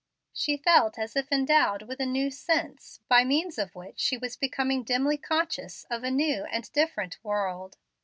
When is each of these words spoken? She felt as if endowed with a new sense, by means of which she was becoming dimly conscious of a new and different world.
She 0.33 0.57
felt 0.57 0.97
as 0.97 1.15
if 1.15 1.31
endowed 1.31 1.83
with 1.83 1.99
a 1.99 2.07
new 2.07 2.31
sense, 2.31 3.01
by 3.07 3.23
means 3.23 3.59
of 3.59 3.75
which 3.75 3.99
she 3.99 4.17
was 4.17 4.35
becoming 4.35 4.81
dimly 4.81 5.15
conscious 5.17 5.85
of 5.91 6.03
a 6.03 6.09
new 6.09 6.43
and 6.45 6.71
different 6.71 7.23
world. 7.23 7.77